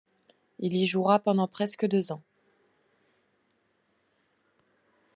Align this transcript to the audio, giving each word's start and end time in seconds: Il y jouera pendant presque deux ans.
Il 0.57 0.73
y 0.75 0.87
jouera 0.87 1.19
pendant 1.19 1.47
presque 1.47 1.85
deux 1.87 2.11
ans. 2.11 2.23